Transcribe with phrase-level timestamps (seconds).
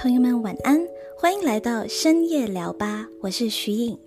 [0.00, 0.80] 朋友们晚安，
[1.14, 3.98] 欢迎来到深夜聊吧，我是徐颖，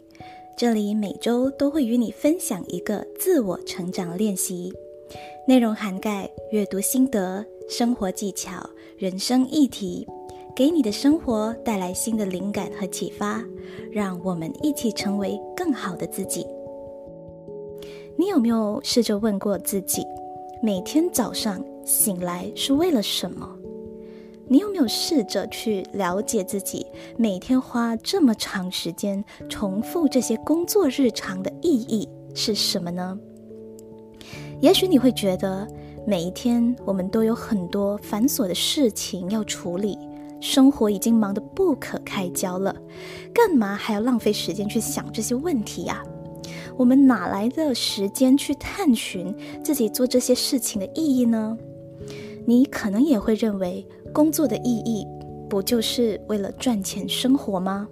[0.57, 4.73] 这里每周都会与你分享一个自我成长练习，
[5.47, 10.07] 内容涵盖阅读心得、生活技巧、人生议题，
[10.55, 13.45] 给你的生活带来新的灵感和启发，
[13.91, 16.43] 让我们一起成为更好的自己。
[18.17, 20.03] 你有没有试着问过自己，
[20.59, 23.59] 每天早上醒来是为了什么？
[24.53, 26.85] 你有没有试着去了解自己
[27.17, 33.17] 每天花这么长时间重复这些工作日常的意义是什么呢？
[34.61, 35.67] 也许你会觉得
[36.05, 39.97] 每一天我们都有很多繁琐的事情要处理，
[40.39, 42.75] 生活已经忙得不可开交了，
[43.33, 46.03] 干嘛还要浪费时间去想这些问题呀？
[46.77, 51.57] 我们哪来的时间去探寻自己做这些事情的意义呢？
[52.45, 53.87] 你可能也会认为。
[54.13, 55.07] 工作的意义
[55.49, 57.87] 不就是为了赚钱生活吗？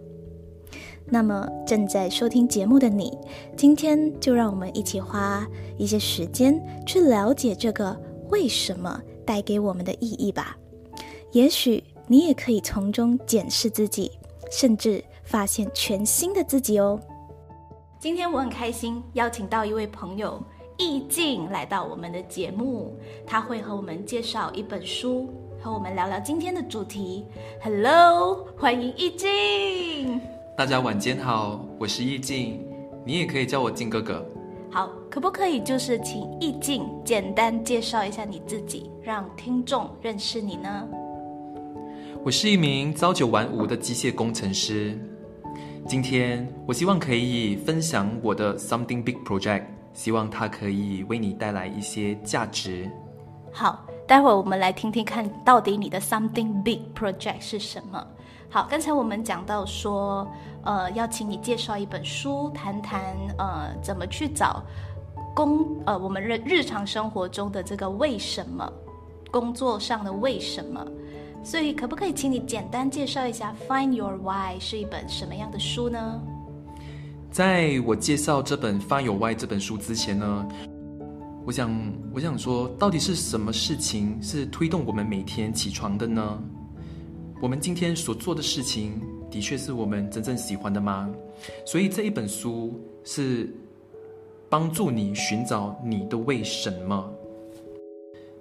[1.06, 3.18] 那么正在收听节目的你，
[3.58, 5.48] 今天就让我们一起花
[5.80, 10.56] 一些时间去了解这个为什么带给我们的意义吧。
[11.32, 14.12] 也许你也可以从中检视自己，
[14.52, 17.00] 甚至发现全新的自己哦。
[18.00, 20.42] 今天我很开心邀请到一位朋友
[20.82, 25.30] 意境来到我们的节目，他会和我们介绍一本书。
[25.62, 27.24] 和我们聊聊今天的主题。
[27.64, 30.20] Hello，欢迎意境。
[30.58, 32.66] 大家晚间好，我是意境，
[33.06, 34.26] 你也可以叫我静哥哥。
[34.72, 40.88] 好，可不可以就是请意境简单介绍一下你自己，让听众认识你呢？
[42.24, 44.98] 我是一名朝九晚五的机械工程师。
[45.88, 52.90] 今天我希望可以分享我的 Something Big Project，希望它可以为你带来一些价值。
[53.52, 53.86] 好。
[54.08, 58.06] 待会儿我们来听听看到底你的 something big project 是什么。
[58.50, 60.30] 好，刚才我们讲到说，
[60.64, 64.62] 呃，要请你介绍一本书，谈谈呃怎么去找
[65.34, 68.70] 工，呃我们日日常生活中的这个为什么，
[69.32, 70.86] 工作上的为什么。
[71.42, 76.22] 所以可不可以请你简单介绍一下 Find Your Why 是一本什么样的书呢？
[77.32, 80.46] 在我介绍这本发有外这本书之前呢？
[81.46, 81.72] 我想，
[82.14, 86.44] 我想说，到底是什么事情是推动我们每天起床的呢？
[87.42, 91.10] 我们今天所做的事情，的确是我们真正喜欢的吗？
[91.66, 93.50] 所以这一本书是
[94.50, 97.10] 帮助你寻找你的为什么。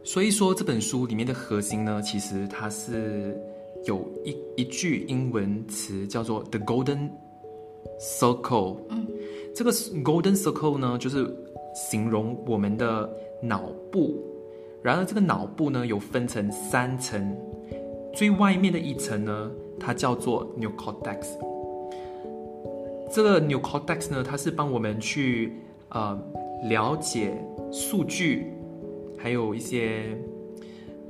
[0.03, 3.41] 所以说，这本书里面的核心呢，其实它是
[3.87, 7.09] 有一一句英文词叫做 “the golden
[8.01, 8.79] circle”。
[8.89, 9.07] 嗯，
[9.55, 11.33] 这个 “golden circle” 呢，就是。
[11.73, 13.09] 形容我们的
[13.41, 13.63] 脑
[13.93, 14.17] 部，
[14.83, 17.33] 然而这个脑部呢，有分成三层，
[18.13, 21.29] 最外面的一层呢，它叫做 neocortex。
[23.09, 25.53] 这个 neocortex 呢，它是帮我们去
[25.91, 26.21] 呃
[26.65, 27.41] 了解
[27.71, 28.53] 数据，
[29.17, 30.19] 还有一些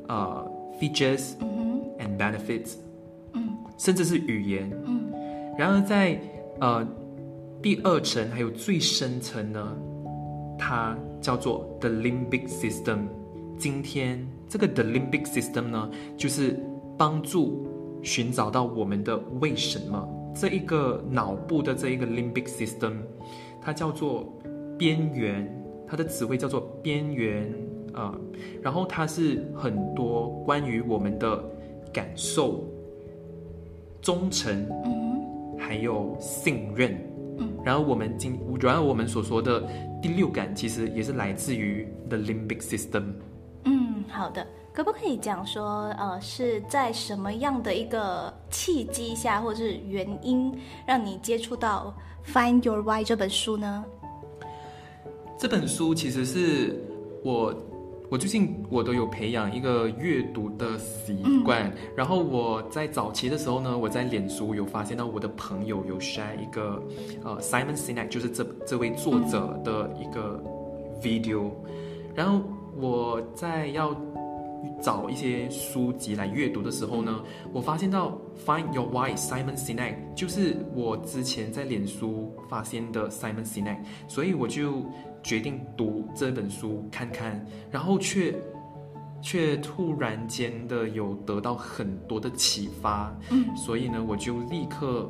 [0.08, 0.46] 呃
[0.78, 1.30] features
[1.98, 2.74] and benefits，
[3.32, 5.10] 嗯，甚至是语言，嗯。
[5.56, 6.20] 然而在
[6.60, 6.86] 呃
[7.62, 9.76] 第二层还有最深层呢。
[10.62, 13.08] 它叫做 the limbic system。
[13.58, 16.54] 今天这个 the limbic system 呢，就是
[16.98, 17.66] 帮助
[18.02, 20.06] 寻找到我们的为什么。
[20.34, 22.98] 这一个脑部的这一个 limbic system，
[23.60, 24.30] 它叫做
[24.78, 25.50] 边缘，
[25.88, 27.50] 它的词汇叫做边缘
[27.94, 28.14] 啊。
[28.60, 31.42] 然后它是很多关于我们的
[31.90, 32.64] 感受、
[34.02, 34.68] 忠诚，
[35.60, 36.98] 还有信任，
[37.38, 37.52] 嗯。
[37.62, 39.62] 然后我们今，然后我们所说的。
[40.02, 43.02] 第六感其实也是来自于 the limbic system。
[43.64, 51.94] 嗯，好的，可不可以讲说，呃，是在什么样的一个契机下，或者是原因，让你接触到
[52.32, 53.84] 《Find Your Why》这本书呢？
[55.38, 56.82] 这本书其实是
[57.22, 57.54] 我。
[58.10, 66.82] 我最近我都有培养一个阅读的习惯，然后我在早期的时候呢，我在脸书有发现到我的朋友有 share 一个
[67.22, 70.42] 呃 Simon Sinek 就是这这位作者的一个
[71.00, 71.52] video，
[72.12, 72.42] 然后
[72.76, 73.94] 我在要
[74.82, 77.22] 找一些书籍来阅读的时候呢，
[77.52, 83.78] 我发现到 Find Your Why Simon Sinek 就是我之前在脸书发现的 Simon Sinek，
[84.08, 84.82] 所以我就。
[85.22, 88.34] 决定读这本书看看，然后却
[89.20, 95.06] 却突然间的有得到很多的启发，嗯，所以呢，我就立刻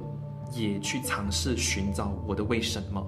[0.53, 3.07] 也去尝试寻找我的为什么。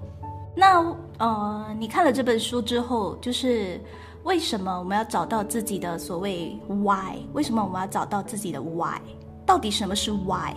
[0.55, 3.81] 那呃，你看了这本书之后，就是
[4.23, 7.17] 为什么我们要找到自己的所谓 why？
[7.33, 9.01] 为什么我们要找到自己的 why？
[9.45, 10.53] 到底什么是 why？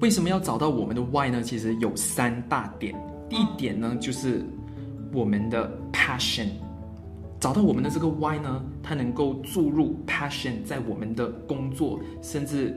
[0.00, 1.42] 为什么要找到我们的 why 呢？
[1.42, 2.94] 其实有三大点。
[3.28, 4.44] 第一点呢，就是
[5.12, 6.48] 我们的 passion。
[7.40, 12.76] 找到我们的这个 why 呢，它能够注入 passion 在我们的工作甚至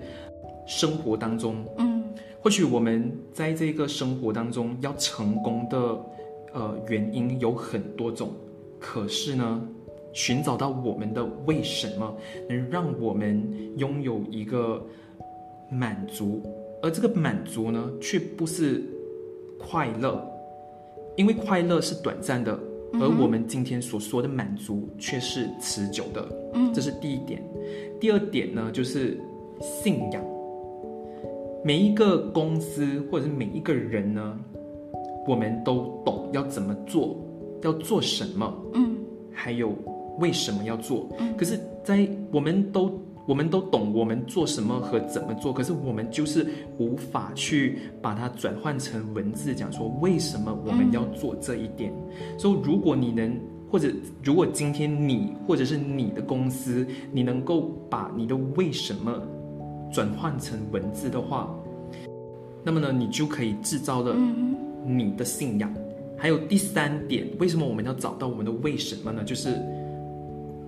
[0.66, 1.63] 生活当中。
[1.78, 2.04] 嗯，
[2.42, 5.78] 或许我们在这个生活当中要成功的
[6.54, 8.31] 呃原因有很多种，
[8.80, 9.62] 可是呢，
[10.16, 12.18] 寻找到我们的为什么，
[12.50, 13.44] 能让我们
[13.78, 14.82] 拥有一个
[15.70, 16.42] 满足，
[16.82, 18.82] 而这个满足呢，却不是
[19.60, 20.26] 快乐，
[21.18, 22.58] 因为快乐是短暂的。
[22.94, 27.44] 而我们今天所说的满足却是持久的，嗯，这是第一点。
[28.00, 29.20] 第二点呢，就是
[29.60, 30.24] 信仰。
[31.62, 34.40] 每一个公司或者是每一个人呢，
[35.28, 37.18] 我们都懂要怎么做，
[37.64, 38.96] 要做什么，嗯，
[39.34, 39.74] 还有
[40.20, 41.10] 为什么要做。
[41.38, 42.92] 可是，在我们都。
[43.28, 46.46] 我们都懂我们做什么和怎么做，可是我们就是
[46.78, 51.92] 无法去把它转换成文字，讲说为什么我们要做这一点。
[52.38, 53.36] 所以，如果你能，
[53.68, 53.92] 或者
[54.24, 59.20] 如果今天你或者是你的公司，你能够把你的为什么
[59.92, 61.50] 转换成文字的话，
[62.64, 64.16] 那么呢，你就可以制造了
[64.86, 65.74] 你的信仰。
[66.16, 69.24] 还有第三点，为什么我们要找到我们的为什么呢？
[69.24, 69.60] 就是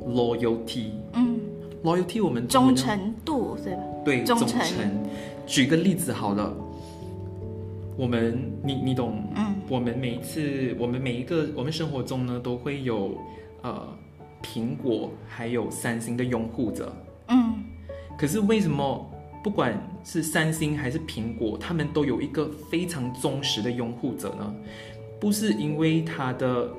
[0.07, 0.91] loyalty。
[1.13, 1.39] 嗯。
[1.83, 3.81] loyalty 我们忠诚度对吧？
[4.03, 4.59] 对，忠诚。
[5.45, 6.53] 举个例子好了，
[7.95, 9.23] 我们你你懂？
[9.35, 13.15] 嗯，我们每一次，我们每一个，我们生活中呢，都会有
[13.61, 13.87] 呃
[14.43, 16.91] 苹果还有三星的拥护者。
[17.29, 17.53] 嗯，
[18.17, 19.09] 可是为什么
[19.41, 24.53] 不管是三星还是苹果，他们都有一个非常忠实的拥护者呢？
[25.19, 26.69] 不是因为他的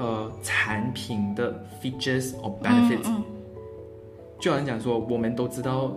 [0.00, 3.12] 呃产品的 features or benefits。
[4.38, 5.92] 就好像讲说，我们都知道，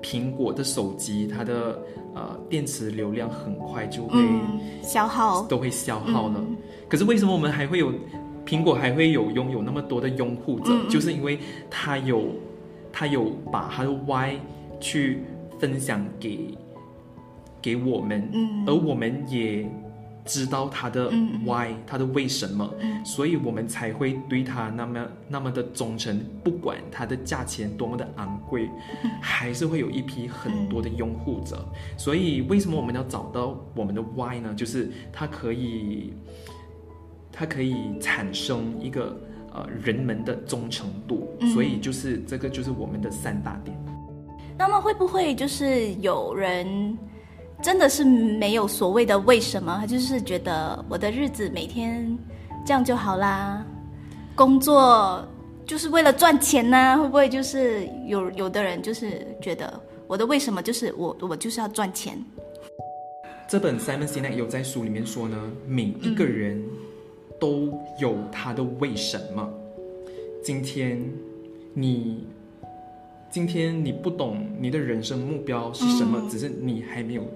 [0.00, 1.78] 苹果的手机它的
[2.14, 4.18] 呃电池流量很快就会
[4.82, 6.42] 消耗，都会消耗了。
[6.88, 7.92] 可是为什么我们还会有
[8.46, 10.72] 苹果还会有拥有那么多的拥护者？
[10.88, 11.38] 就是因为
[11.68, 12.22] 它有
[12.90, 14.40] 它有把它的 Y
[14.80, 15.20] 去
[15.58, 16.56] 分享给
[17.60, 18.26] 给我们，
[18.66, 19.68] 而我们也。
[20.24, 21.10] 知道他的
[21.44, 22.68] why，他的为什么，
[23.04, 26.18] 所以我们才会对他那么那么的忠诚。
[26.42, 28.70] 不管它的价钱多么的昂贵，
[29.20, 31.62] 还是会有一批很多的拥护者。
[31.98, 34.54] 所以为什么我们要找到我们的 why 呢？
[34.54, 36.14] 就是它可以，
[37.30, 39.14] 它可以产生一个
[39.52, 41.36] 呃人们的忠诚度。
[41.52, 43.76] 所以就是这个就是我们的三大点。
[44.56, 46.96] 那么会不会就是有人？
[47.64, 52.14] 真的是没有所谓的为什么，他就是觉得我的日子每天
[52.62, 53.64] 这样就好啦。
[54.34, 55.26] 工作
[55.64, 56.98] 就是为了赚钱呐？
[57.00, 62.22] 会不会就是有有的人就是觉得我的为什么就是我我就是要赚钱？
[63.48, 66.62] 这本 Simon Sinek 有在书里面说呢，每一个人
[67.40, 69.48] 都有他的为什么。
[70.42, 71.02] 今天
[71.72, 72.26] 你
[73.30, 77.26] 今天你不懂你的人生目标是什么，只是你还没有。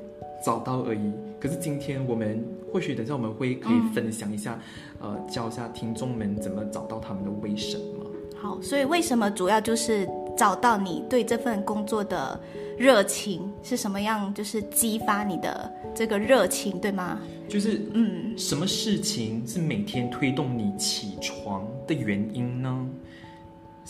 [0.45, 1.13] 找到而已。
[1.41, 4.59] 可是今天我们或许等下我们会可以分享一下，
[5.01, 8.05] 呃，教一下听众们怎么找到他们的为什么。
[8.37, 12.39] 好，所以为什么主要就是找到你对这份工作的
[12.77, 17.19] 热情是什么样，就是激发你的这个热情，对吗？
[17.49, 22.87] 就是嗯，什么事情是每天推动你起床的原因呢？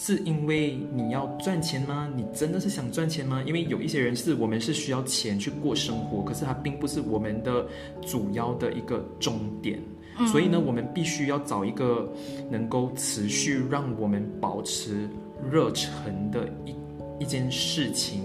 [0.01, 2.09] 是因为你要赚钱吗？
[2.15, 3.43] 你真的是想赚钱吗？
[3.45, 7.67] 因为有一些人是我们是需要钱去过生活，可是它并不是我们的
[8.07, 9.83] 主要的一个终点。
[10.31, 12.09] 所以呢，我们必须要找一个
[12.49, 15.09] 能够持续让我们保持
[15.51, 16.77] 热忱的一
[17.19, 18.23] 一件事情。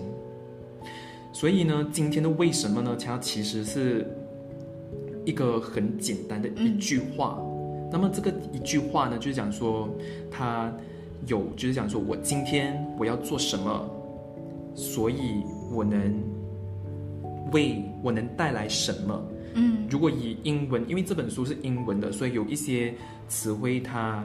[1.32, 2.96] 所以呢，今天的为什么呢？
[3.04, 4.08] 它其实是
[5.26, 7.42] 一个很简单的一句话。
[7.92, 9.90] 那么这个一句话呢，就是讲说
[10.30, 10.72] 它。
[11.28, 13.90] 有就是讲说，我今天我要做什么，
[14.76, 16.22] 所以我能
[17.52, 19.24] 为我能带来什么。
[19.56, 22.94] 嗯，如果以英文，因为这本书是英文的，所以有一些
[23.28, 24.24] 词汇，它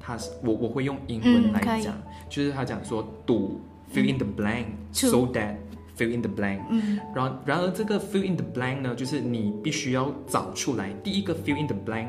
[0.00, 1.94] 它是我我会用英文来讲，
[2.28, 3.60] 就是他讲说，do
[3.92, 5.56] fill in the blank，so that
[5.96, 6.60] fill in the blank。
[6.70, 12.08] 嗯，然然而这个 fill in the blank 呢，就是你必须要找出来第一个 fill in the blank，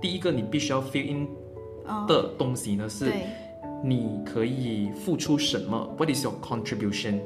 [0.00, 1.26] 第一个你必须要 fill in。
[2.06, 3.12] 的东西呢是，
[3.82, 7.20] 你可以付出什么？What is your contribution？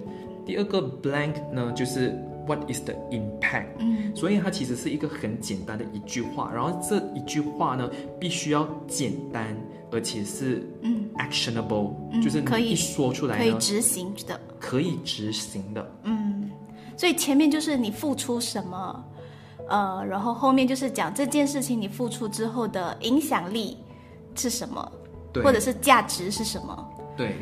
[0.46, 3.66] 第二个 blank 呢就是 What is the impact？
[3.78, 7.88] 嗯，所以它其实是一个很简单的一句话，然后这一句话呢
[8.18, 9.56] 必须要简单，
[9.92, 14.40] 而且是嗯 actionable，、嗯就是可以说出来，可以执行的。
[14.58, 15.92] 可以执行的。
[16.04, 16.50] 嗯
[16.96, 19.04] 所以前面就是你付出什么，
[19.68, 23.76] 呃，然后后面就是讲这件事情你付出之后的影响力
[24.34, 24.92] 是什么，
[25.42, 26.90] 或者是价值是什么。
[27.16, 27.36] 对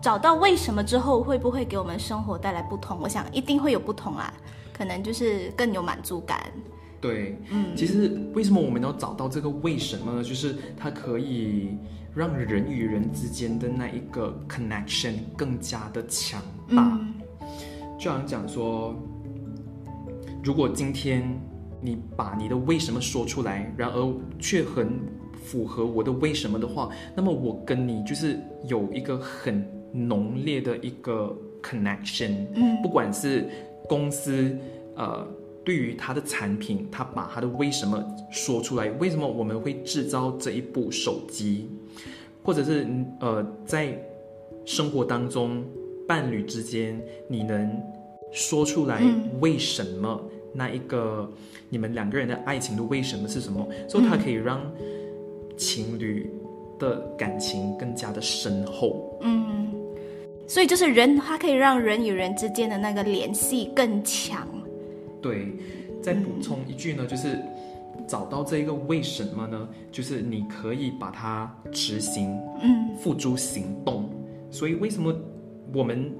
[0.00, 2.98] 找到为什么之后，会不会给我们生活带来不同？
[3.00, 4.32] 我想一定会有不同啊，
[4.72, 6.52] 可能就是更有满足感。
[7.00, 10.22] 对，嗯，其实为什么我们要找到这个为什么呢？
[10.22, 11.76] 就是它可以
[12.14, 16.98] 让人与人之间的那一个 connection 更加的强大。
[17.00, 17.14] 嗯
[17.98, 18.92] 就好像讲说，
[20.42, 21.40] 如果今天
[21.80, 25.00] 你把你的为什么说出来，然而却很
[25.52, 32.46] 符合我的为什么的话，那么我跟你就是有一个很浓烈的一个 connection。
[32.54, 33.46] 嗯不管是
[33.86, 34.56] 公司
[34.96, 35.26] 呃
[35.62, 41.68] 对于他的产品，他把他的为什么说出来，为什么我们会制造这一部手机，
[42.42, 42.86] 或者是
[43.20, 43.94] 呃在
[44.64, 45.62] 生活当中
[46.08, 47.78] 伴侣之间，你能
[48.32, 50.18] 说出来嗯为什么、
[50.54, 51.30] 那一个
[51.68, 54.58] 你们两个人的爱情的为什么是什么，所以它可以让
[55.56, 56.30] 情侣
[56.78, 59.18] 的感情更加的深厚。
[59.22, 59.68] 嗯，
[60.46, 64.46] 所以就是人，它可以让人与人之间的那个联系更强。
[65.20, 65.48] 对，
[66.02, 67.38] 再补充一句呢，就是
[68.08, 69.68] 找到这一个为什么呢？
[69.90, 74.10] 就是你可以把它执行，嗯付诸行动。
[74.50, 75.14] 所以为什么
[75.72, 76.12] 我们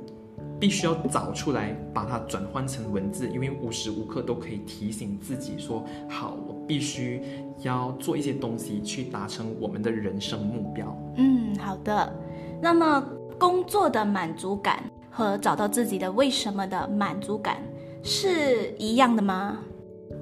[0.63, 3.29] 必须要找出来，把它转换成文字？
[3.29, 7.21] 因为无时无刻都可以提醒自己说，好，我必须
[7.63, 10.97] 要做一些东西去达成我们的人生目标。
[11.17, 12.15] 嗯，好的。
[12.61, 13.05] 那么
[13.41, 17.57] 工作的满足感和找到自己的为什么的满足感
[18.05, 19.59] 是一样的吗？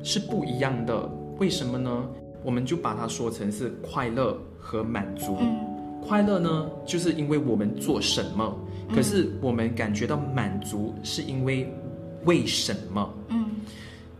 [0.03, 1.07] 是不一样的。
[1.39, 2.09] 为什么呢？
[2.43, 5.37] 我们就把它说成是快乐和满足。
[5.39, 5.70] 嗯
[6.07, 8.57] 快乐呢，就是因为我们做什么，
[8.95, 11.73] 可是我们感觉到满足，是因为
[12.25, 13.15] 为什么？
[13.29, 13.47] 嗯，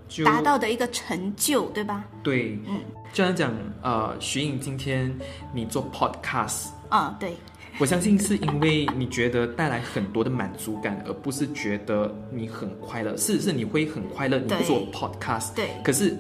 [0.09, 2.05] 就达到的一个成就，对吧？
[2.23, 2.81] 对，嗯
[3.13, 5.13] 就像讲，呃，徐颖，今天
[5.53, 7.35] 你做 podcast，啊、对，
[7.81, 13.17] 我相信是因为你觉得带来很多的满足感，而不是觉得你很快乐。
[13.17, 16.17] 是是，你会很快乐，你做 podcast，对可是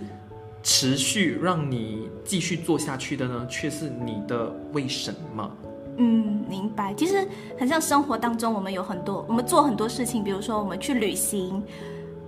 [0.62, 5.50] 持续让你继续做下去的呢，却是你的为什么？
[5.96, 6.94] 嗯，明白。
[6.94, 7.26] 其实
[7.58, 11.62] 很像生活当中，我们有很多，我们做很多事情，比如说我们去旅行，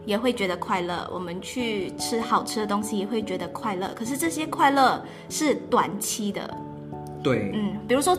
[0.04, 3.90] 也会觉得快乐；我们去吃好吃的东西，也会觉得快乐。
[3.94, 6.54] 可是这些快乐是短期的，
[7.22, 8.16] 对，嗯，比如说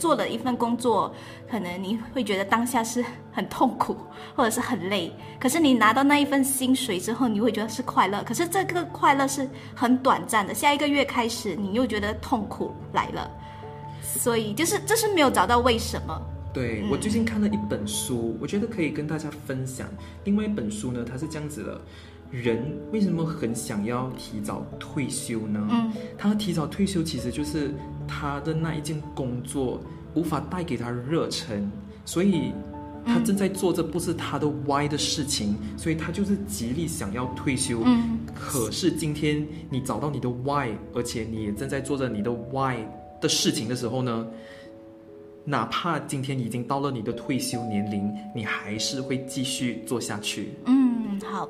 [0.00, 1.14] 做了一份工作，
[1.48, 3.96] 可能你会觉得当下是很痛苦
[4.34, 8.22] 或者是很累，可是你拿到那一份薪水之后，你会觉得是快乐。
[8.24, 13.30] 可是这个快乐是很短暂的，下一个月开始你又觉得痛苦来了，
[14.02, 16.20] 所以就是这是没有找到为什么。
[16.52, 19.86] 对我最近看了一本书，我觉得可以跟大家分享。
[20.24, 21.80] 另外一本书呢，它是这样子的：
[22.30, 25.66] 人为什么很想要提早退休呢？
[25.70, 27.74] 嗯，他提早退休其实就是
[28.06, 29.80] 他的那一件工作
[30.14, 31.68] 无法带给他热忱，
[32.04, 32.52] 所以
[33.04, 37.82] 他正在做这不是他的 why 的事情，所以他就是极力想要退休。
[37.84, 42.76] 嗯，可是今天你找到你的 why，而且你也正在做着你的 why
[43.20, 44.26] 的事情的时候呢，
[45.44, 50.50] 哪怕今天已经到了你的退休年龄，你还是会继续做下去。
[50.66, 51.48] 嗯，好。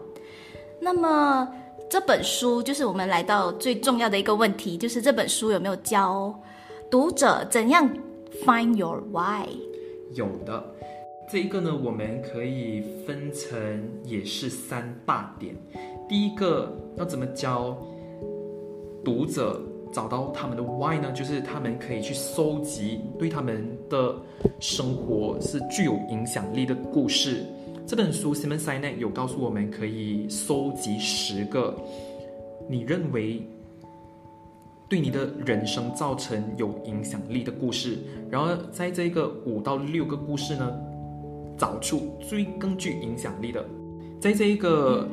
[0.80, 1.46] 那么
[1.88, 6.34] 这本书就是我们来到最重要的一个问题，就是这本书有没有教
[6.90, 7.88] 读者怎样
[8.44, 9.46] find your why？
[10.14, 10.64] 有的，
[11.30, 15.54] 这一个呢，我们可以分成也是三大点。
[16.08, 17.76] 第一个要怎么教
[19.04, 21.12] 读者找到他们的 why 呢？
[21.12, 24.16] 就是他们可以去搜集对他们的
[24.58, 27.44] 生活是具有影响力的故事。
[27.86, 31.76] 这本书 Simon Sinek 有告诉我们，可以搜集十个
[32.68, 33.42] 你认为
[34.88, 37.98] 对你的人生造成有影响力的故事，
[38.30, 40.72] 然后在这个五到六个故事呢，
[41.58, 43.64] 找出最更具影响力的，
[44.20, 45.08] 在这一个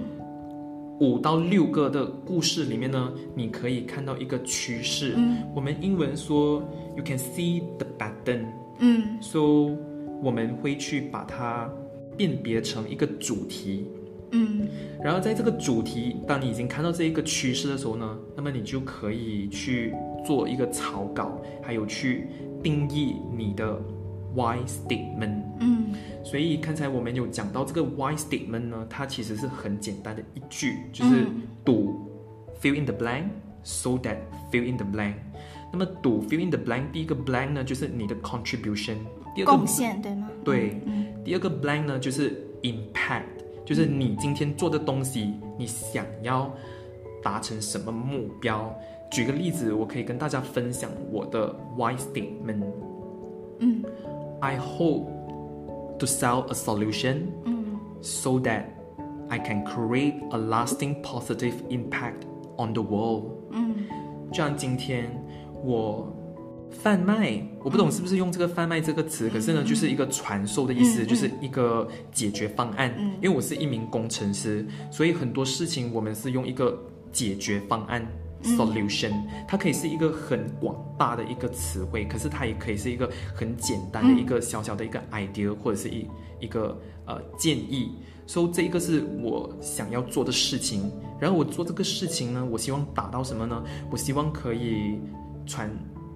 [0.99, 5.13] 五到六个的故事里面呢，你可以看到一个趋势。
[5.17, 6.61] 嗯我们英文说
[6.95, 8.45] “you can see the pattern”，
[8.79, 9.75] 嗯 so
[10.23, 11.69] 我们会去把它
[12.17, 13.85] 辨别成一个主题。
[14.31, 14.67] 嗯
[15.01, 19.93] 然后在这个主题，当你已经看到这一个趋势的时候呢，那么你就可以去
[20.25, 22.27] 做一个草稿，还有去
[22.61, 23.79] 定义你的
[24.35, 25.43] why statement。
[25.61, 25.85] 嗯
[26.25, 31.95] 所以刚才我们有讲到这个 why statement 呢，它其实是很简单的一句，就是嗯赌
[32.61, 33.29] fill in the blank
[33.63, 34.17] so that
[34.51, 35.13] fill in the blank。
[35.71, 38.95] 那么读 fill in the blank，第一个 blank 呢就是你的 contribution，
[39.33, 40.29] 第二个贡献对吗？
[40.43, 43.24] 对，嗯第二个 blank 呢就是 impact，
[43.64, 46.52] 就是你今天做的东西，你想要
[47.22, 48.74] 达成什么目标。
[49.10, 52.64] 举个例子，我可以跟大家分享我的 why statement。
[53.58, 53.82] 嗯
[54.40, 55.06] I hope
[55.98, 58.64] to sell a solution 嗯 so that
[59.28, 62.22] I can create a lasting positive impact
[62.56, 63.24] on the world。
[63.50, 63.86] 嗯
[64.30, 65.10] 就像今天
[65.62, 66.10] 我
[66.71, 72.93] 贩卖，我不懂是不是用这个贩卖这个词，可是呢，就是一个传授的意思，就是一个解决方案。
[72.97, 76.77] 嗯因为我是一名工程师，所以很多事情我们是用一个
[77.11, 78.05] 解决方案。
[78.43, 79.11] solution，
[79.47, 86.05] 它可以是一个很广大的一个词汇，可是它也可以是一个很简单的一个小小的一个 idea，、或者是一
[86.39, 87.93] 一个呃建议。
[88.27, 90.91] 所、以这一个是我想要做的事情。
[91.19, 93.61] 然后我做这个事情呢，我希望达到什么呢？
[93.89, 94.99] 我希望可以
[95.47, 95.67] 传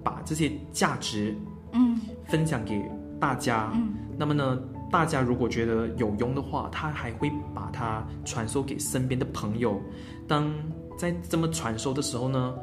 [0.02, 1.34] 把这些价值
[1.72, 2.82] 嗯分享给
[3.20, 3.70] 大家。
[3.74, 9.80] 嗯那么呢，大家如果觉得有用的话，他还会把它传授给身边的朋友。
[10.28, 10.52] 当
[10.98, 12.54] 在这么传授的时候呢，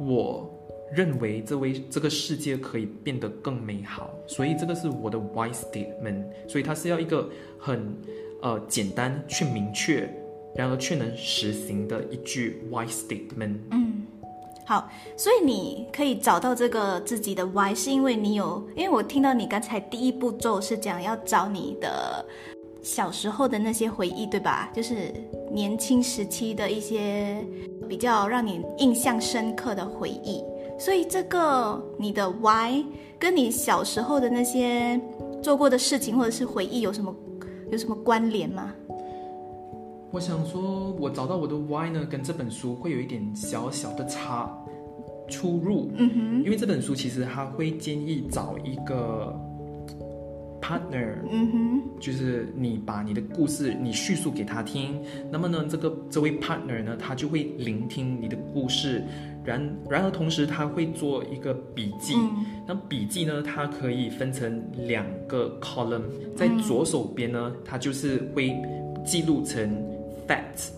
[0.00, 0.48] 我
[0.94, 4.08] 认为这位这个世界可以变得更美好。
[4.28, 6.24] 所以这个是我的 why statement。
[6.48, 7.94] 所以它是要一个很
[8.40, 10.08] 呃简单却明确，
[10.54, 13.58] 然而却能实行的一句 why statement。
[13.72, 14.06] 嗯，
[14.64, 22.24] 好，所以你可以找到这个自己的 why，是因为你有，因为我听到你刚才第一步骤是讲要找你的
[22.80, 24.70] 小时候的那些回忆，对吧？
[24.72, 25.12] 就是
[25.50, 27.44] 年轻时期的一些
[27.88, 30.42] 比较让你印象深刻的回忆。
[30.78, 32.84] 所以这个你的 why
[33.18, 35.00] 跟你小时候的那些
[35.42, 37.14] 做过的事情或者是回忆有什么
[37.70, 38.72] 有什么关联吗？
[40.12, 44.46] 我想说，我找到我的 why 呢，跟这本书会有一点小小的差
[45.26, 45.90] 出入。
[45.96, 49.34] 嗯哼，因为这本书其实它会建议找一个
[50.60, 59.02] partner，嗯哼，就是你把你的故事你叙述给他听，那么呢，这个这位 partner 呢，他就会聆听你的故事，
[59.42, 62.14] 然然而同时他会做一个笔记。
[62.16, 66.02] 嗯那笔记呢，它可以分成两个 column，
[66.36, 68.56] 在左手边呢，它就是会
[69.04, 69.68] 记录成
[70.26, 70.70] fact，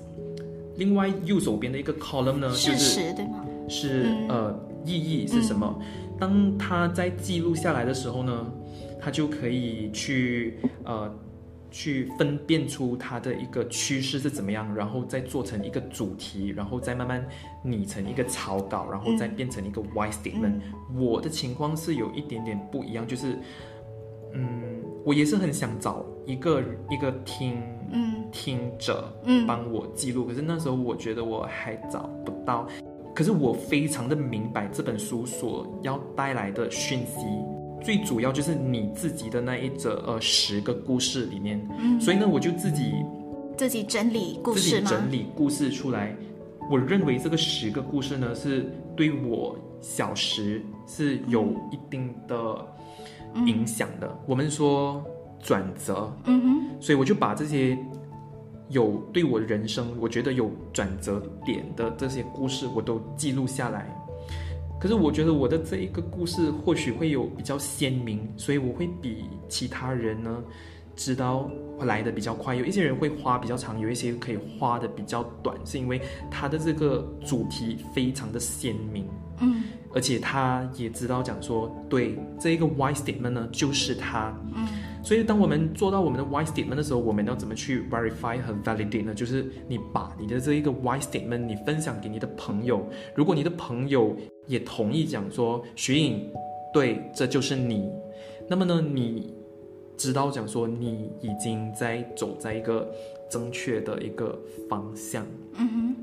[0.76, 3.44] 另外右手边的一个 column 呢，就事是实对吗？
[3.68, 5.80] 是、嗯呃意义是什么？
[6.20, 8.52] 当他在记录下来的时候呢，
[9.00, 11.10] 他就可以去呃
[11.70, 17.26] 去分辨出它的一个趋势是怎么样，然后再做成一个主题，然后再慢慢
[17.64, 20.60] 拟成一个草稿，然后再变成一个 why statement。
[20.94, 23.38] 我的情况是有一点点不一样，就是
[24.34, 27.56] 嗯，我也是很想找一个一个听
[27.94, 32.68] 嗯听着嗯帮我记录，可是那时候我觉得我还找不到。
[33.14, 37.24] 可是我非常的明白这本书所要带来的讯息，
[37.80, 42.92] 最主要就是你自己的那一则呃十个故事里面，嗯，所以呢，我就自己
[43.56, 44.90] 自己整理故自己事吗？
[44.90, 46.12] 整理故事出来。
[46.68, 52.66] 我认为这个十个故事呢，是对我小时是有一定的
[53.46, 54.12] 影响的。
[54.26, 55.04] 我们说
[55.44, 57.78] 转折，嗯哼，所以我就把这些
[58.70, 63.94] 有对我人生我觉得有转折点的这些故事，我都记录下来。
[64.80, 70.42] 可是我觉得我的这一个故事或许会有比较鲜明，所以我会比其他人呢
[70.96, 72.54] 知道来的比较快。
[72.54, 79.06] 有一些人会花比较长，有一些可以花的比较短，是因为他的这个主题非常的鲜明。
[79.40, 79.62] 嗯
[79.94, 84.34] 而且他也知道讲说，对这一个 why statement 呢，就是他。
[84.54, 84.66] 嗯
[85.04, 89.14] 所以当我们做到我们的 why statement 的时候，我们要怎么去 verify 和 validate 呢？
[89.14, 96.26] 就是你把你的这一个 why statement 你分享给你的朋友，如果你的朋友也同意讲说，徐颖，
[96.72, 97.92] 对，这就是你，
[98.48, 99.34] 那么呢，你
[99.98, 102.90] 知道讲说你已经在走在一个
[103.30, 104.40] 正确的一个
[104.70, 105.26] 方向。
[105.58, 105.96] 嗯哼，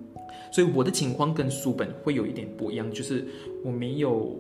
[0.52, 3.26] 所以我的情况跟书本会有一点不一样，就是
[3.66, 4.38] 我没有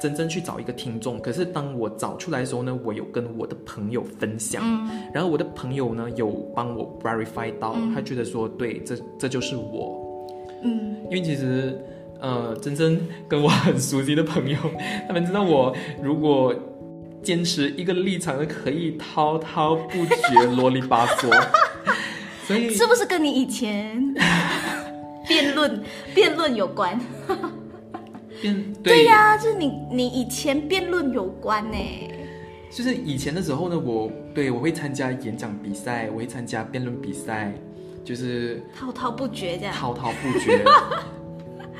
[0.00, 5.02] 真正去找一个听众，可是当我找出来的时候呢，我有跟我的朋友分享，嗯。
[5.14, 7.94] 然后我的朋友呢有帮我 verify 到，嗯。
[7.94, 10.26] 他觉得说对，这这就是我，
[10.62, 10.96] 嗯。
[11.04, 11.78] 因为其实
[12.20, 14.58] 呃，真正跟我很熟悉的朋友，
[15.06, 16.54] 他们知道我如果
[17.22, 21.28] 坚持一个立场，可以滔滔不绝、啰里吧嗦，
[22.46, 24.14] 所以是不是跟你以前
[25.28, 25.82] 辩论
[26.14, 26.98] 辩论有关？
[28.40, 31.78] 变对呀、就是你你以前辩论有关呢。
[32.70, 37.54] 就是以前的时候呢，我对我会参加演讲比赛，我会参加辩论比赛，
[38.04, 39.74] 就是滔滔不绝这样。
[39.74, 40.62] 滔滔不绝。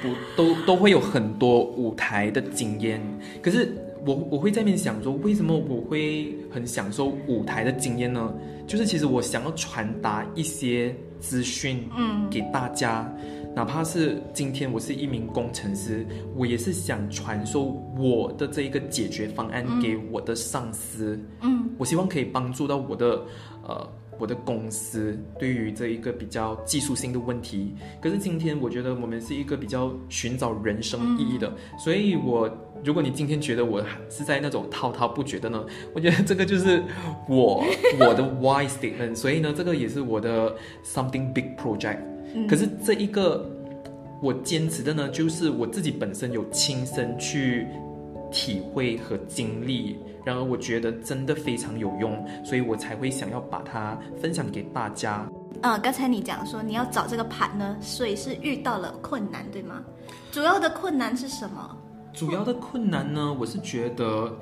[0.03, 3.01] 不都都会有很多舞台的经验，
[3.41, 3.73] 可是
[4.05, 8.31] 我我会在那边想说，为什么我会很享受舞台的经验呢？
[8.67, 13.11] 就是其实我想要传达一些资讯，嗯，给大家，
[13.57, 23.23] 哪怕是今天我是一名工程师，我也是想传授我的这一个解决方案给我的上司，嗯，我希望可以帮助到我的
[23.67, 23.89] 呃。
[24.19, 32.51] 我的公司对于这一个比较技术性的问题，可是今天我觉得我们是一个比较寻找人生意义的，所以我
[32.83, 35.63] 如果你今天觉得我是在那种滔滔不绝的呢，
[35.95, 36.83] 我觉得这个就是
[37.29, 37.63] 我
[38.01, 41.99] 我的 why statement，所以呢，这个也是我的 something big project。
[42.49, 43.49] 可是这一个
[44.23, 47.67] 我坚持的呢，就是我自己本身有亲身去
[48.31, 49.97] 体会和经历。
[50.25, 55.25] 然而，我觉得真的非常有用，所以我才会想要把它分享给大家。
[55.63, 59.85] 嗯，刚才你讲说你要找这个盘呢，所以是遇到了困难，对吗？
[60.33, 61.79] 主要的困难是什么？
[62.13, 64.37] 主要的困难呢，我是觉得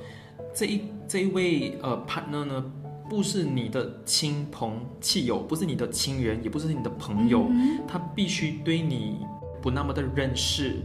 [0.54, 2.64] 这一这一位呃 partner 呢，
[3.08, 7.50] 不是你的亲朋戚友，不是你的亲人，也不是你的朋友，
[7.86, 9.18] 他必须对你
[9.60, 10.76] 不那么的认识。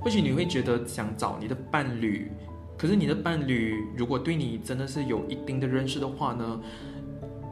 [0.00, 2.30] 或许你会觉得想找你的伴侣。
[2.76, 6.60] 可是你的伴侣如果对你真的是有一定的认识的话呢，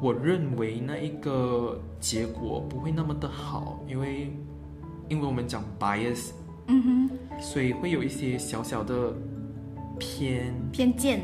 [0.00, 4.32] 我认为那一个结果不会那么的好，因为
[5.08, 6.30] 因为我们讲 bias，
[6.68, 9.12] 嗯哼，所以会有一些小小的
[9.98, 11.22] 偏偏见，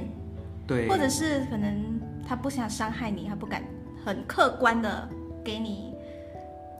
[0.66, 3.64] 对，或者是可能他不想伤害你，他不敢
[4.04, 5.08] 很客观的
[5.44, 5.94] 给你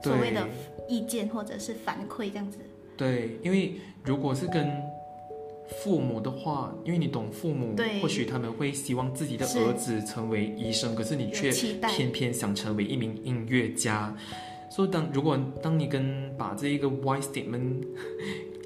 [0.01, 0.47] 所谓的
[0.87, 2.57] 意见或者是反馈这样子。
[2.97, 4.71] 对，因为如果是跟
[5.81, 11.51] 父母的话，因为你懂父母，或许他们会希望自己的儿子成为医生，可是你却
[11.87, 14.15] 偏偏想成为一名音乐家。
[14.69, 17.83] 所以当如果当你跟把这一个 why statement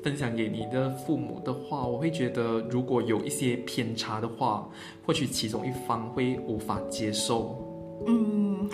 [0.03, 4.67] 分享给你的父母的话，我会觉得如果有一些偏差的话，
[5.05, 7.57] 或许其中一方会无法接受。
[8.07, 8.69] 嗯，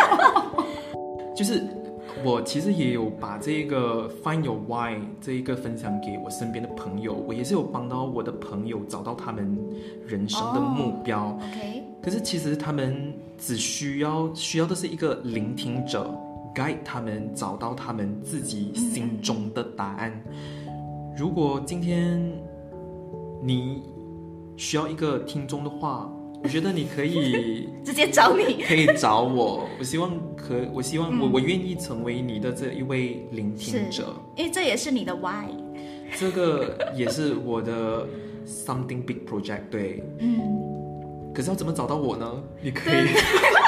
[1.36, 1.62] 就是。
[2.22, 9.58] 我其实也有把这个 find your why 这一个分享给我身边的朋友，我也是有帮到我的朋友找到他们
[10.06, 11.38] 人生的目标。
[11.52, 16.10] OK，可是其实他们只需要需要的是一个聆听者
[16.54, 20.12] ，guide 他们找到他们自己心中的答案。
[21.16, 22.20] 如果今天
[23.42, 23.82] 你
[24.56, 26.10] 需要一个听众的话。
[26.42, 29.66] 我觉得你可以 直接找你， 可以找我。
[29.78, 35.46] 我希望可，我希望我我愿意成为你的这一位聆听者，因为这也是你的 why，
[36.18, 38.06] 这个也是我的
[38.46, 39.62] something big project。
[39.70, 40.38] 对，嗯。
[41.34, 42.30] 可是要怎么找到我呢？
[42.60, 42.94] 你可以。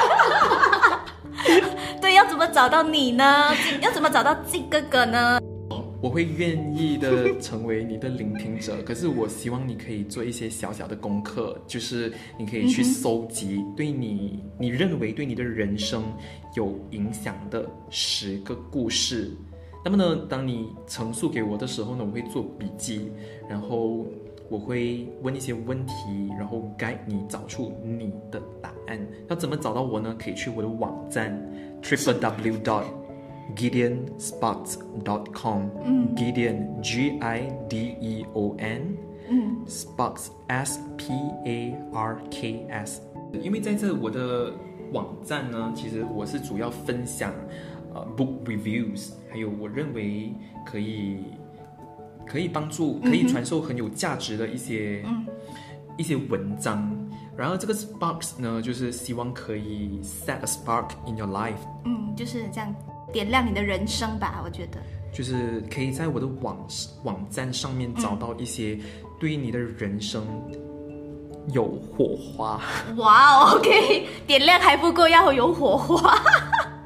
[2.01, 3.53] 对，要怎么找到你呢？
[3.81, 5.39] 要怎么找到季哥哥呢？
[6.03, 16.05] 我会愿意的成为你的聆听者，可是我希望你可以做一些小小的功课，就是你可以去搜集对你你认为对你的人生
[16.55, 19.33] 有影响的十个故事。
[19.85, 23.11] 那么呢，当你陈述给我的时候呢，我会做笔记，
[23.49, 24.07] 然后
[24.49, 25.95] 我会问一些问题，
[26.39, 28.99] 然后该你找出你的答案。
[29.29, 30.17] 要怎么找到我呢？
[30.19, 31.41] 可以去我的网站
[31.83, 32.85] triple w dot。
[33.55, 38.97] GideonSparks.com，嗯，Gideon G I D E O N，
[39.31, 41.13] 嗯，Sparks S P
[41.45, 43.01] A R K S。
[43.41, 44.53] 因为在这我的
[44.93, 47.33] 网站呢，其实我是主要分享
[47.95, 50.35] 呃 book reviews，还有我认为
[50.67, 51.19] 可以
[52.27, 55.05] 可以帮助、可以传授很有价值的一些
[55.97, 56.96] 一些文章。
[57.37, 61.55] 然后这个 Sparks 呢，就是希望可以 set a spark in your life。
[61.85, 62.75] 嗯，就是这样。
[63.13, 64.79] 点亮你的人生吧，我觉得
[65.13, 66.59] 就是可以在我的网
[67.05, 68.79] 网站上面找到一些
[69.19, 70.27] 对于你的人生
[71.53, 72.61] 有火花。
[72.99, 76.21] 哇，OK，点亮还不够，要有火花。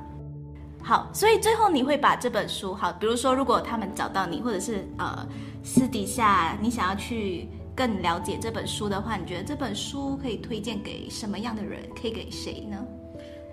[0.85, 5.27] 好，所以最后你会把这本书，好，比如说如果他们找到你，或者是呃
[5.65, 7.49] 私底下你想要去
[7.81, 11.81] 更了解这本书的话，你觉得这本书可以推荐给什么样的人？
[11.99, 12.77] 可以给谁呢？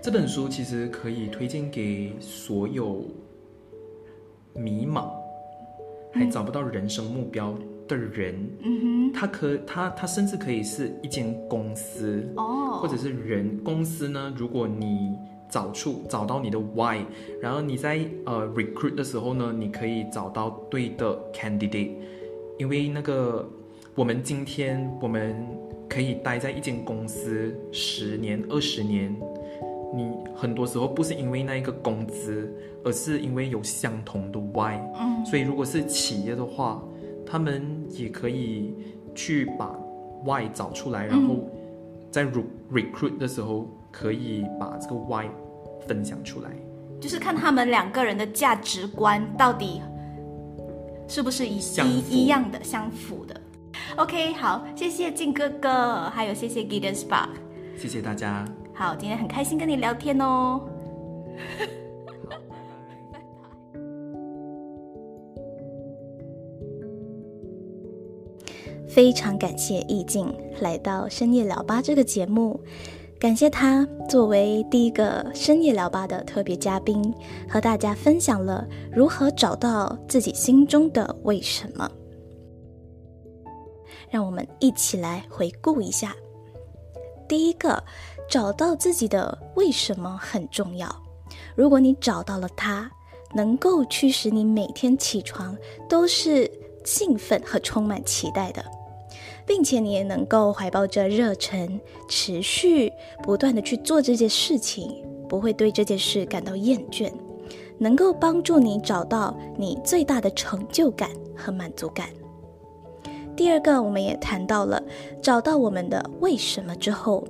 [0.02, 3.06] 这本书其实可以推荐给所有
[4.54, 5.08] 迷茫、
[6.12, 7.54] 还找不到人生目标
[7.88, 8.34] 的人。
[8.60, 14.30] 嗯哼，他可他他甚至可以是一间公司哦，或者是人公司呢。
[14.36, 15.16] 如果你
[15.48, 16.98] 找出找到你的 why，
[17.40, 21.94] 然后你在呃 recruit 的时候呢，你可以找到对的 candidate。
[22.58, 23.48] 因为那个
[23.98, 25.44] 我们今天我们
[25.88, 29.12] 可以待在一间公司十年、二十年。
[29.92, 32.48] 你很多时候不是因为那一个工资，
[32.84, 34.78] 而是因为有相同的 why。
[35.00, 36.80] 嗯，所以如果是企业的话，
[37.26, 38.72] 他们也可以
[39.16, 39.76] 去把
[40.24, 41.50] why 找出来，然后
[42.08, 45.26] 在 re recruit 的时候，可以把这个 why
[45.88, 46.50] 分享出来。
[47.00, 49.82] 就是看他们两个人的价值观到底
[51.08, 53.34] 是不是一一一样的相符的。
[53.96, 57.30] OK，好，谢谢静哥哥，还有谢谢 Gideon Spark，
[57.76, 58.44] 谢谢大家。
[58.74, 60.60] 好，今天很开心跟你聊天哦。
[68.88, 72.60] 非常感谢意境来到深夜聊吧这个节目。
[73.20, 77.12] 感谢他作为第一个深夜聊吧的特别嘉宾，
[77.48, 81.90] 和大家分享了如何找到自己心中的为什么。
[84.10, 86.14] 让我们一起来回顾一下：
[87.28, 87.82] 第一个，
[88.28, 90.88] 找到自己的为什么很重要。
[91.54, 92.90] 如果你找到了它，
[93.34, 95.56] 能够驱使你每天起床
[95.88, 96.50] 都是
[96.84, 98.64] 兴奋和充满期待的。
[99.46, 102.92] 并且你也能够怀抱着热忱，持续
[103.22, 107.10] 不断的去做这件事情，不会对这件事感到厌倦，
[107.78, 112.10] 能够帮助你找到你最大的成就感和满足感。
[113.38, 114.82] 第二个，我们也谈到了
[115.22, 117.22] 找到我们的为什么之后，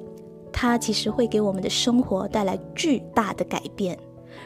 [0.50, 3.98] 它其实会给我们的生活带来巨大的改变。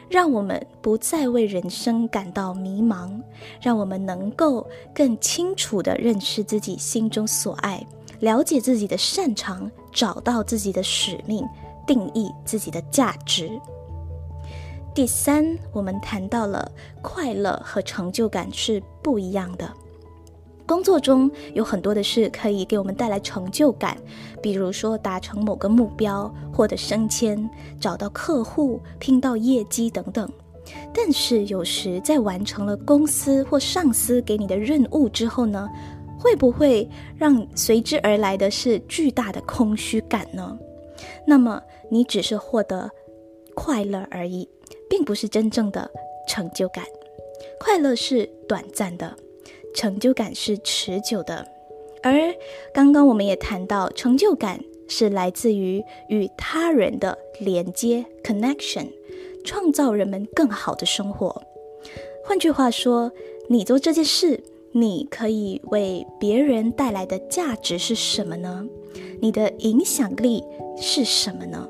[0.08, 3.12] 让我们不再为人生感到迷茫，
[3.60, 7.86] 让我们能够更清楚地认识自己心中所爱，
[8.18, 11.46] 了解自己的擅长，找到自己的使命，
[11.86, 13.48] 定义自己的价值。
[14.92, 19.72] 第三，我们谈到了快乐和成就感是不一样的。
[20.72, 23.94] 工作中有很多的事可以给我们带来成就感，
[24.40, 27.46] 比如说达成某个目标、获得升迁、
[27.78, 30.26] 找到客户、拼到业绩等等。
[30.94, 35.68] 但是有时在完成了公司或上司给你的任务之后呢，
[36.18, 40.58] 会不会让随之而来的是巨大的空虚感呢？
[41.26, 42.90] 那么你只是获得
[43.54, 44.48] 快乐而已，
[44.88, 45.90] 并不是真正的
[46.26, 46.82] 成就感。
[47.60, 49.14] 快乐是短暂的。
[49.74, 51.46] 成就感是持久的，
[52.02, 52.34] 而
[52.74, 58.88] 刚刚我们也谈到，成就感是来自于与他人的连接 （connection），
[59.44, 61.42] 创造人们更好的生活。
[62.24, 63.10] 换句话说，
[63.48, 68.66] 你做这件事，你可以为别人带来的价值是什么呢？
[69.20, 70.44] 你的影响力
[70.76, 71.68] 是什么呢？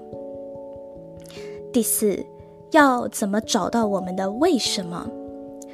[1.72, 2.24] 第四，
[2.72, 5.10] 要怎么找到我们的为什么？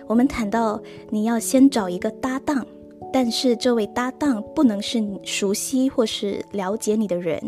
[0.08, 2.66] 我们谈到，你要先找一个搭档，
[3.12, 7.38] 但是这位搭档不能是熟悉或是了解你的人，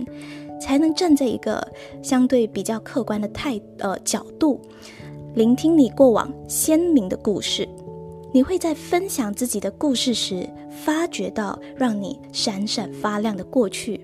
[0.60, 1.66] 才能站在一个
[2.02, 4.60] 相对比较客观的态呃角度，
[5.34, 7.66] 聆听你过往鲜明的故事。
[8.30, 10.48] 你会在分享自己的故事时，
[10.84, 13.98] 发觉到让你闪闪发亮的过去，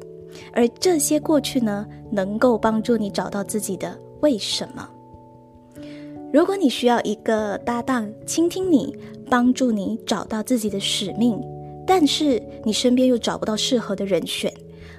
[0.52, 4.88] 而这些过去呢，能够帮助你找到自己的为什么。
[6.32, 8.94] 如果你需要一个搭档倾听你，
[9.30, 11.40] 帮助你找到自己的使命，
[11.86, 14.52] 但是你身边又找不到适合的人选，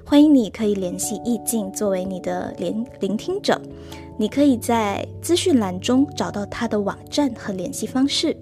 [0.05, 3.61] 欢迎你可以联系意境作为你的聆聆听者。
[4.17, 8.35] 你可以在资讯栏中找到他的网站和联系方式。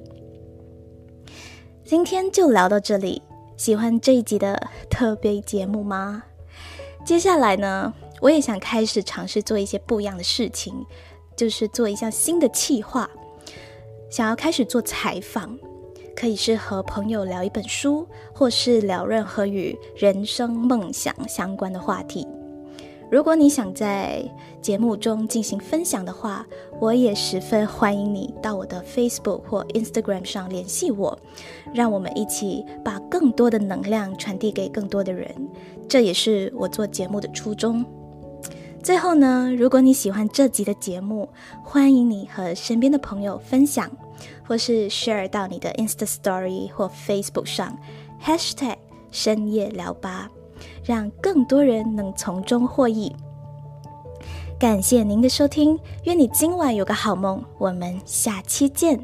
[1.84, 3.22] 今天就聊到这里，
[3.58, 6.24] 喜欢这一集的特别节目吗？
[7.04, 10.74] 接下来呢，我也想开始尝试做一些不一样的事情。
[11.36, 13.10] 就是做一项新的企划，
[14.10, 15.58] 想要开始做采访，
[16.16, 22.28] 可以是和朋友聊一本书，或是聊任何与人生梦想相关的话题。
[23.12, 24.24] 如果你想在
[24.62, 26.46] 节目中进行分享的话，
[26.80, 31.18] 我也十分欢迎你到我的 Facebook 或 Instagram 上联系我，
[31.72, 35.30] 让我们一起把更多的能量传递给更多的人。
[35.88, 37.86] 这也是我做节目的初衷。
[38.86, 41.28] 最后呢，如果你喜欢这集的节目，
[41.64, 43.90] 欢迎你和身边的朋友分享，
[44.48, 47.76] 或是 share 到你的 Insta Story 或 Facebook 上
[48.24, 48.76] ，#hashtag
[49.10, 50.30] 深夜聊吧，
[50.84, 53.12] 让更多人能从中获益。
[54.60, 59.04] 感谢您的收听，愿你今晚有个好梦，我们下期见。